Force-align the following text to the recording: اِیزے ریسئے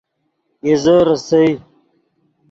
اِیزے 0.65 0.95
ریسئے 1.07 1.43